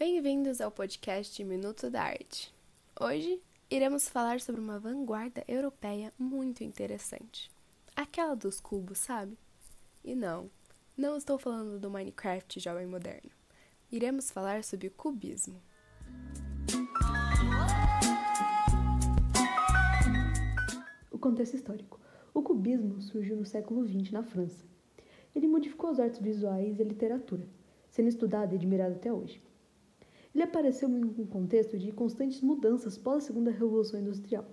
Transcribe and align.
Bem-vindos 0.00 0.62
ao 0.62 0.70
podcast 0.70 1.44
Minuto 1.44 1.90
da 1.90 2.00
Arte. 2.00 2.50
Hoje 2.98 3.38
iremos 3.70 4.08
falar 4.08 4.40
sobre 4.40 4.58
uma 4.58 4.78
vanguarda 4.78 5.44
europeia 5.46 6.10
muito 6.18 6.64
interessante. 6.64 7.50
Aquela 7.94 8.34
dos 8.34 8.58
cubos, 8.58 8.96
sabe? 8.96 9.36
E 10.02 10.14
não, 10.14 10.50
não 10.96 11.18
estou 11.18 11.36
falando 11.36 11.78
do 11.78 11.90
Minecraft 11.90 12.58
jovem 12.58 12.86
moderno. 12.86 13.30
Iremos 13.92 14.30
falar 14.30 14.64
sobre 14.64 14.86
o 14.86 14.90
cubismo. 14.90 15.60
O 21.10 21.18
contexto 21.18 21.56
histórico. 21.56 22.00
O 22.32 22.40
cubismo 22.40 23.02
surgiu 23.02 23.36
no 23.36 23.44
século 23.44 23.86
XX 23.86 24.12
na 24.12 24.22
França. 24.22 24.64
Ele 25.34 25.46
modificou 25.46 25.90
as 25.90 26.00
artes 26.00 26.20
visuais 26.22 26.78
e 26.78 26.82
a 26.82 26.86
literatura, 26.86 27.46
sendo 27.90 28.08
estudado 28.08 28.54
e 28.54 28.56
admirado 28.56 28.94
até 28.94 29.12
hoje. 29.12 29.42
Ele 30.34 30.44
apareceu 30.44 30.88
em 30.88 31.04
um 31.04 31.26
contexto 31.26 31.76
de 31.76 31.90
constantes 31.90 32.40
mudanças 32.40 32.96
pós 32.96 33.24
a 33.24 33.26
Segunda 33.26 33.50
Revolução 33.50 33.98
Industrial. 33.98 34.44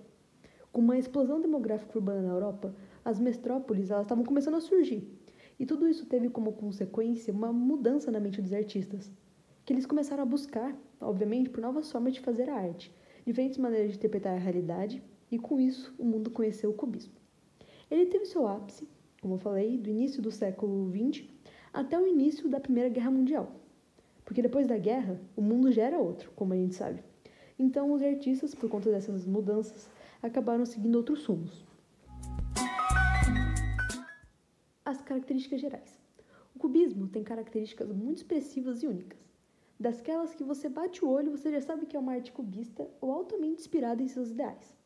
Com 0.72 0.80
uma 0.80 0.98
explosão 0.98 1.40
demográfica 1.40 1.96
urbana 1.98 2.22
na 2.22 2.32
Europa, 2.34 2.74
as 3.04 3.20
metrópoles 3.20 3.90
elas 3.90 4.04
estavam 4.04 4.24
começando 4.24 4.56
a 4.56 4.60
surgir. 4.60 5.08
E 5.58 5.64
tudo 5.64 5.88
isso 5.88 6.06
teve 6.06 6.28
como 6.28 6.52
consequência 6.52 7.32
uma 7.32 7.52
mudança 7.52 8.10
na 8.10 8.18
mente 8.18 8.42
dos 8.42 8.52
artistas, 8.52 9.10
que 9.64 9.72
eles 9.72 9.86
começaram 9.86 10.22
a 10.22 10.26
buscar, 10.26 10.76
obviamente, 11.00 11.48
por 11.48 11.60
novas 11.60 11.90
formas 11.90 12.14
de 12.14 12.20
fazer 12.20 12.48
a 12.48 12.56
arte, 12.56 12.94
diferentes 13.24 13.58
maneiras 13.58 13.90
de 13.92 13.98
interpretar 13.98 14.34
a 14.34 14.38
realidade, 14.38 15.02
e 15.30 15.38
com 15.38 15.60
isso 15.60 15.94
o 15.98 16.04
mundo 16.04 16.30
conheceu 16.30 16.70
o 16.70 16.74
cubismo. 16.74 17.12
Ele 17.90 18.06
teve 18.06 18.24
seu 18.24 18.46
ápice, 18.46 18.88
como 19.20 19.34
eu 19.34 19.38
falei, 19.38 19.78
do 19.78 19.88
início 19.90 20.20
do 20.20 20.30
século 20.30 20.90
XX 20.90 21.24
até 21.72 21.98
o 21.98 22.06
início 22.06 22.48
da 22.48 22.60
Primeira 22.60 22.88
Guerra 22.88 23.10
Mundial. 23.10 23.67
Porque 24.28 24.42
depois 24.42 24.66
da 24.66 24.76
guerra, 24.76 25.18
o 25.34 25.40
mundo 25.40 25.72
já 25.72 25.84
era 25.84 25.96
outro, 25.96 26.30
como 26.36 26.52
a 26.52 26.56
gente 26.56 26.74
sabe. 26.74 27.02
Então, 27.58 27.90
os 27.94 28.02
artistas, 28.02 28.54
por 28.54 28.68
conta 28.68 28.90
dessas 28.90 29.24
mudanças, 29.24 29.88
acabaram 30.22 30.66
seguindo 30.66 30.96
outros 30.96 31.24
rumos. 31.24 31.64
As 34.84 35.00
características 35.00 35.62
gerais. 35.62 35.98
O 36.54 36.58
cubismo 36.58 37.08
tem 37.08 37.24
características 37.24 37.90
muito 37.90 38.18
expressivas 38.18 38.82
e 38.82 38.86
únicas. 38.86 39.18
Dasquelas 39.80 40.34
que 40.34 40.44
você 40.44 40.68
bate 40.68 41.02
o 41.02 41.08
olho, 41.08 41.30
você 41.30 41.50
já 41.50 41.62
sabe 41.62 41.86
que 41.86 41.96
é 41.96 41.98
uma 41.98 42.12
arte 42.12 42.30
cubista 42.30 42.86
ou 43.00 43.10
altamente 43.10 43.62
inspirada 43.62 44.02
em 44.02 44.08
seus 44.08 44.28
ideais. 44.28 44.76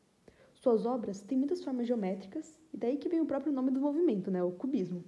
Suas 0.54 0.86
obras 0.86 1.20
têm 1.20 1.36
muitas 1.36 1.64
formas 1.64 1.88
geométricas, 1.88 2.60
e 2.72 2.76
daí 2.76 2.96
que 2.96 3.08
vem 3.08 3.20
o 3.20 3.26
próprio 3.26 3.52
nome 3.52 3.72
do 3.72 3.80
movimento, 3.80 4.30
né, 4.30 4.40
o 4.40 4.52
cubismo. 4.52 5.02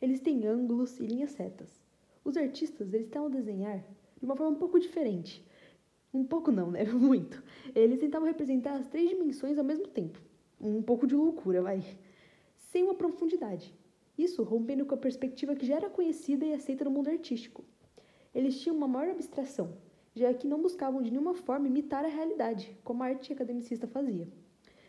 Eles 0.00 0.18
têm 0.18 0.46
ângulos 0.46 0.98
e 0.98 1.04
linhas 1.04 1.34
retas. 1.34 1.89
Os 2.24 2.36
artistas, 2.36 2.92
eles 2.92 3.08
tentam 3.08 3.30
desenhar 3.30 3.84
de 4.18 4.24
uma 4.24 4.36
forma 4.36 4.52
um 4.52 4.58
pouco 4.58 4.78
diferente. 4.78 5.44
Um 6.12 6.24
pouco 6.24 6.50
não, 6.50 6.70
né? 6.70 6.84
Muito. 6.92 7.42
Eles 7.74 7.98
tentavam 7.98 8.26
representar 8.26 8.74
as 8.74 8.86
três 8.88 9.08
dimensões 9.08 9.58
ao 9.58 9.64
mesmo 9.64 9.86
tempo. 9.88 10.20
Um 10.60 10.82
pouco 10.82 11.06
de 11.06 11.14
loucura, 11.14 11.62
vai. 11.62 11.82
Sem 12.56 12.84
uma 12.84 12.94
profundidade. 12.94 13.74
Isso 14.18 14.42
rompendo 14.42 14.84
com 14.84 14.94
a 14.94 14.98
perspectiva 14.98 15.56
que 15.56 15.64
já 15.64 15.76
era 15.76 15.88
conhecida 15.88 16.44
e 16.44 16.52
aceita 16.52 16.84
no 16.84 16.90
mundo 16.90 17.08
artístico. 17.08 17.64
Eles 18.34 18.60
tinham 18.60 18.76
uma 18.76 18.86
maior 18.86 19.12
abstração, 19.12 19.72
já 20.14 20.34
que 20.34 20.46
não 20.46 20.60
buscavam 20.60 21.00
de 21.00 21.10
nenhuma 21.10 21.34
forma 21.34 21.66
imitar 21.66 22.04
a 22.04 22.08
realidade, 22.08 22.76
como 22.84 23.02
a 23.02 23.06
arte 23.06 23.32
academicista 23.32 23.86
fazia. 23.86 24.28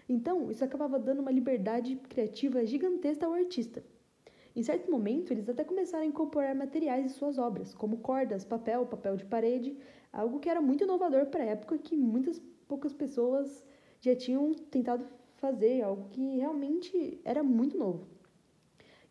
Então, 0.10 0.52
isso 0.52 0.64
acabava 0.64 1.00
dando 1.00 1.22
uma 1.22 1.32
liberdade 1.32 1.96
criativa 2.10 2.66
gigantesca 2.66 3.26
ao 3.26 3.34
artista, 3.34 3.82
em 4.56 4.64
certo 4.64 4.92
momento, 4.92 5.32
eles 5.32 5.48
até 5.48 5.64
começaram 5.64 6.04
a 6.04 6.08
incorporar 6.08 6.54
materiais 6.56 7.06
em 7.06 7.10
suas 7.10 7.38
obras, 7.38 7.74
como 7.74 7.98
cordas, 7.98 8.44
papel, 8.44 8.86
papel 8.86 9.16
de 9.16 9.26
parede, 9.26 9.78
algo 10.12 10.40
que 10.40 10.50
era 10.50 10.62
muito 10.62 10.84
inovador 10.84 11.28
para 11.28 11.44
a 11.44 11.48
época 11.48 11.78
que 11.78 11.96
muitas 11.96 12.42
poucas 12.68 12.94
pessoas 12.94 13.66
já 14.02 14.16
tinham 14.16 14.54
tentado 14.54 15.06
fazer, 15.38 15.82
algo 15.82 16.10
que 16.10 16.38
realmente 16.38 17.20
era 17.24 17.42
muito 17.42 17.78
novo. 17.78 18.08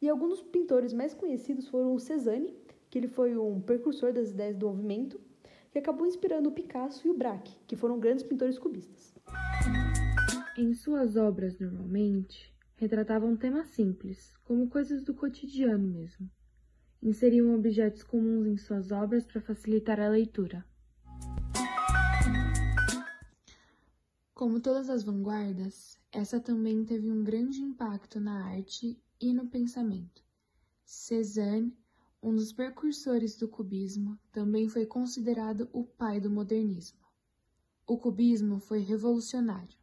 E 0.00 0.08
alguns 0.08 0.30
dos 0.30 0.42
pintores 0.42 0.92
mais 0.92 1.14
conhecidos 1.14 1.68
foram 1.68 1.94
o 1.94 2.00
Cezanne, 2.00 2.54
que 2.90 2.98
ele 2.98 3.08
foi 3.08 3.36
um 3.36 3.60
precursor 3.60 4.12
das 4.12 4.30
ideias 4.30 4.56
do 4.56 4.68
movimento, 4.68 5.20
que 5.70 5.78
acabou 5.78 6.06
inspirando 6.06 6.48
o 6.48 6.52
Picasso 6.52 7.06
e 7.06 7.10
o 7.10 7.16
Braque, 7.16 7.52
que 7.66 7.76
foram 7.76 7.98
grandes 7.98 8.24
pintores 8.24 8.58
cubistas. 8.58 9.14
Em 10.58 10.74
suas 10.74 11.16
obras, 11.16 11.58
normalmente, 11.58 12.52
retratavam 12.80 13.36
temas 13.36 13.68
simples, 13.68 14.34
como 14.42 14.66
coisas 14.66 15.02
do 15.02 15.12
cotidiano 15.12 15.86
mesmo. 15.86 16.30
Inseriam 17.02 17.54
objetos 17.54 18.02
comuns 18.02 18.46
em 18.46 18.56
suas 18.56 18.90
obras 18.90 19.26
para 19.26 19.42
facilitar 19.42 20.00
a 20.00 20.08
leitura. 20.08 20.64
Como 24.32 24.60
todas 24.60 24.88
as 24.88 25.04
vanguardas, 25.04 26.00
essa 26.10 26.40
também 26.40 26.82
teve 26.82 27.10
um 27.10 27.22
grande 27.22 27.60
impacto 27.60 28.18
na 28.18 28.46
arte 28.46 28.98
e 29.20 29.34
no 29.34 29.46
pensamento. 29.46 30.24
Cézanne, 30.82 31.76
um 32.22 32.34
dos 32.34 32.50
precursores 32.50 33.36
do 33.36 33.46
cubismo, 33.46 34.18
também 34.32 34.70
foi 34.70 34.86
considerado 34.86 35.68
o 35.70 35.84
pai 35.84 36.18
do 36.18 36.30
modernismo. 36.30 37.00
O 37.86 37.98
cubismo 37.98 38.58
foi 38.58 38.78
revolucionário, 38.78 39.76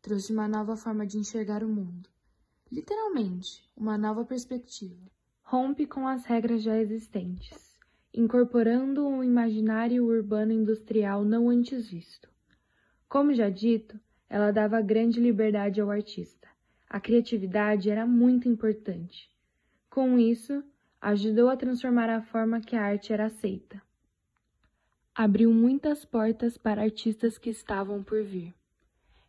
trouxe 0.00 0.32
uma 0.32 0.48
nova 0.48 0.76
forma 0.76 1.06
de 1.06 1.18
enxergar 1.18 1.62
o 1.62 1.68
mundo 1.68 2.11
literalmente, 2.72 3.62
uma 3.76 3.98
nova 3.98 4.24
perspectiva. 4.24 4.96
Rompe 5.42 5.86
com 5.86 6.08
as 6.08 6.24
regras 6.24 6.62
já 6.62 6.78
existentes, 6.78 7.76
incorporando 8.14 9.06
um 9.06 9.22
imaginário 9.22 10.06
urbano 10.06 10.52
industrial 10.52 11.22
não 11.22 11.50
antes 11.50 11.90
visto. 11.90 12.30
Como 13.06 13.34
já 13.34 13.50
dito, 13.50 14.00
ela 14.26 14.50
dava 14.50 14.80
grande 14.80 15.20
liberdade 15.20 15.82
ao 15.82 15.90
artista. 15.90 16.48
A 16.88 16.98
criatividade 16.98 17.90
era 17.90 18.06
muito 18.06 18.48
importante. 18.48 19.30
Com 19.90 20.18
isso, 20.18 20.64
ajudou 20.98 21.50
a 21.50 21.56
transformar 21.56 22.08
a 22.08 22.22
forma 22.22 22.62
que 22.62 22.74
a 22.74 22.82
arte 22.82 23.12
era 23.12 23.26
aceita. 23.26 23.82
Abriu 25.14 25.52
muitas 25.52 26.06
portas 26.06 26.56
para 26.56 26.80
artistas 26.80 27.36
que 27.36 27.50
estavam 27.50 28.02
por 28.02 28.22
vir. 28.22 28.54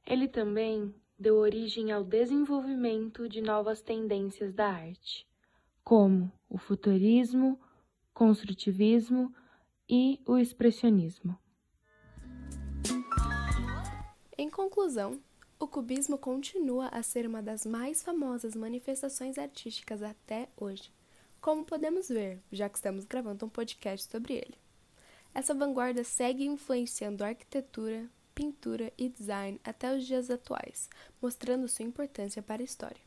Ele 0.05 0.29
também 0.29 0.93
deu 1.17 1.35
origem 1.37 1.91
ao 1.91 2.03
desenvolvimento 2.03 3.29
de 3.29 3.41
novas 3.41 3.81
tendências 3.81 4.53
da 4.53 4.67
arte, 4.67 5.27
como 5.83 6.31
o 6.49 6.57
futurismo, 6.57 7.59
construtivismo 8.13 9.33
e 9.87 10.21
o 10.25 10.37
expressionismo. 10.37 11.37
Em 14.37 14.49
conclusão, 14.49 15.21
o 15.59 15.67
cubismo 15.67 16.17
continua 16.17 16.87
a 16.87 17.01
ser 17.01 17.25
uma 17.25 17.41
das 17.41 17.65
mais 17.65 18.03
famosas 18.03 18.55
manifestações 18.55 19.37
artísticas 19.37 20.03
até 20.03 20.49
hoje, 20.57 20.91
como 21.39 21.63
podemos 21.63 22.09
ver, 22.09 22.41
já 22.51 22.67
que 22.67 22.77
estamos 22.77 23.05
gravando 23.05 23.45
um 23.45 23.49
podcast 23.49 24.11
sobre 24.11 24.33
ele. 24.33 24.57
Essa 25.33 25.53
vanguarda 25.53 26.03
segue 26.03 26.45
influenciando 26.45 27.23
a 27.23 27.27
arquitetura, 27.27 28.09
pintura 28.33 28.91
e 28.97 29.09
design 29.09 29.59
até 29.63 29.95
os 29.95 30.05
dias 30.05 30.29
atuais, 30.29 30.89
mostrando 31.21 31.67
sua 31.67 31.85
importância 31.85 32.41
para 32.41 32.61
a 32.61 32.65
história. 32.65 33.01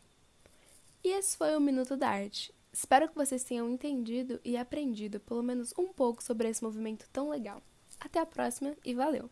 E 1.04 1.08
esse 1.08 1.36
foi 1.36 1.56
o 1.56 1.60
Minuto 1.60 1.96
da 1.96 2.08
Arte. 2.08 2.54
Espero 2.72 3.08
que 3.08 3.14
vocês 3.14 3.44
tenham 3.44 3.70
entendido 3.70 4.40
e 4.44 4.56
aprendido 4.56 5.20
pelo 5.20 5.42
menos 5.42 5.72
um 5.78 5.92
pouco 5.92 6.22
sobre 6.22 6.48
esse 6.48 6.62
movimento 6.62 7.08
tão 7.12 7.28
legal. 7.30 7.62
Até 7.98 8.18
a 8.20 8.26
próxima 8.26 8.76
e 8.84 8.94
valeu! 8.94 9.30